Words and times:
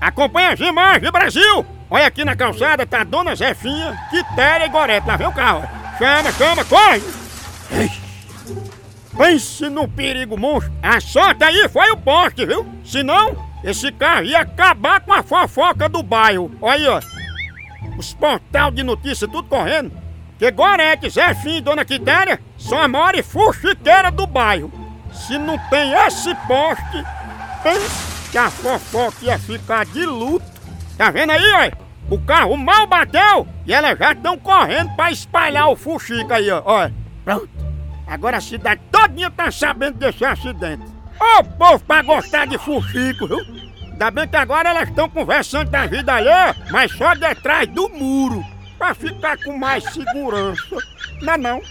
Acompanha 0.00 0.52
as 0.52 0.60
imagens, 0.60 1.10
Brasil! 1.10 1.66
Olha 1.90 2.06
aqui 2.06 2.24
na 2.24 2.34
calçada, 2.34 2.86
tá 2.86 3.00
a 3.00 3.04
Dona 3.04 3.34
Zefinha, 3.34 3.96
Quitéria 4.10 4.66
e 4.66 4.68
Gorete. 4.68 5.06
Lá 5.06 5.16
vem 5.16 5.26
o 5.26 5.32
carro. 5.32 5.62
Chama, 5.98 6.32
chama, 6.32 6.64
corre! 6.64 7.02
Pense 9.16 9.68
no 9.68 9.86
perigo 9.86 10.36
monstro. 10.36 10.72
A 10.82 11.00
sorte 11.00 11.44
aí 11.44 11.68
foi 11.68 11.90
o 11.90 11.96
poste, 11.96 12.44
viu? 12.44 12.66
Senão, 12.84 13.36
esse 13.62 13.92
carro 13.92 14.24
ia 14.24 14.40
acabar 14.40 15.00
com 15.00 15.12
a 15.12 15.22
fofoca 15.22 15.88
do 15.88 16.02
bairro. 16.02 16.50
Olha 16.60 16.74
aí, 16.74 16.88
ó. 16.88 17.00
Os 17.96 18.12
portal 18.12 18.70
de 18.70 18.82
notícia 18.82 19.28
tudo 19.28 19.48
correndo. 19.48 19.92
Que 20.38 20.50
Gorete, 20.50 21.08
Zefinha 21.08 21.58
e 21.58 21.60
Dona 21.60 21.84
Quitéria 21.84 22.40
são 22.58 22.78
a 22.78 22.88
maior 22.88 23.22
fuxiqueira 23.22 24.10
do 24.10 24.26
bairro. 24.26 24.72
Se 25.12 25.38
não 25.38 25.56
tem 25.70 25.92
esse 25.92 26.34
poste, 26.46 27.04
pense 27.62 28.23
que 28.34 28.38
a 28.38 28.50
fofoca 28.50 29.24
ia 29.24 29.38
ficar 29.38 29.86
de 29.86 30.04
luto. 30.04 30.44
Tá 30.98 31.08
vendo 31.12 31.30
aí, 31.30 31.70
ó? 32.10 32.12
O 32.12 32.18
carro 32.18 32.56
mal 32.56 32.84
bateu 32.84 33.46
e 33.64 33.72
elas 33.72 33.96
já 33.96 34.10
estão 34.10 34.36
correndo 34.36 34.90
pra 34.96 35.12
espalhar 35.12 35.68
o 35.68 35.76
fuxico 35.76 36.32
aí, 36.32 36.50
ó. 36.50 36.60
ó. 36.66 36.90
Pronto. 37.24 37.48
Agora 38.04 38.38
a 38.38 38.40
cidade 38.40 38.80
todinha 38.90 39.30
tá 39.30 39.52
sabendo 39.52 39.98
desse 39.98 40.24
acidente. 40.24 40.82
Ô 41.20 41.44
povo 41.44 41.84
pra 41.84 42.02
gostar 42.02 42.48
de 42.48 42.58
fuxico, 42.58 43.28
viu? 43.28 43.38
Ainda 43.92 44.10
bem 44.10 44.26
que 44.26 44.36
agora 44.36 44.70
elas 44.70 44.88
estão 44.88 45.08
conversando 45.08 45.70
da 45.70 45.86
vida 45.86 46.14
alheia, 46.14 46.56
mas 46.72 46.90
só 46.90 47.14
detrás 47.14 47.68
do 47.68 47.88
muro. 47.90 48.44
Pra 48.76 48.96
ficar 48.96 49.38
com 49.44 49.56
mais 49.56 49.84
segurança. 49.92 50.76
Não 51.22 51.34
é 51.34 51.38
não? 51.38 51.62